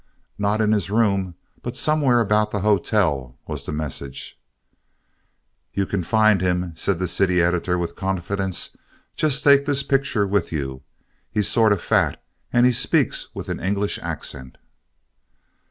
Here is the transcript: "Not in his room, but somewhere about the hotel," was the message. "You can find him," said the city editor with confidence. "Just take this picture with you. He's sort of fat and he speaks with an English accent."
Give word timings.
"Not 0.39 0.61
in 0.61 0.71
his 0.71 0.89
room, 0.89 1.35
but 1.61 1.77
somewhere 1.77 2.21
about 2.21 2.49
the 2.49 2.61
hotel," 2.61 3.37
was 3.45 3.67
the 3.67 3.71
message. 3.71 4.41
"You 5.75 5.85
can 5.85 6.01
find 6.01 6.41
him," 6.41 6.73
said 6.75 6.97
the 6.97 7.07
city 7.07 7.39
editor 7.39 7.77
with 7.77 7.95
confidence. 7.95 8.75
"Just 9.15 9.43
take 9.43 9.67
this 9.67 9.83
picture 9.83 10.25
with 10.25 10.51
you. 10.51 10.81
He's 11.29 11.49
sort 11.49 11.71
of 11.71 11.83
fat 11.83 12.19
and 12.51 12.65
he 12.65 12.71
speaks 12.71 13.27
with 13.35 13.47
an 13.47 13.59
English 13.59 13.99
accent." 14.01 14.57